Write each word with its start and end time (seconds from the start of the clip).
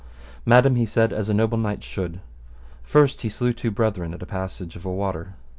Madam, 0.47 0.77
he 0.77 0.85
said, 0.87 1.13
as 1.13 1.29
a 1.29 1.33
noble 1.35 1.59
knight 1.59 1.83
should. 1.83 2.21
First, 2.81 3.21
he 3.21 3.29
slew 3.29 3.53
two 3.53 3.69
brethren 3.69 4.15
at 4.15 4.23
a 4.23 4.25
passage 4.25 4.75
of 4.75 4.83
a 4.83 4.91
water. 4.91 5.35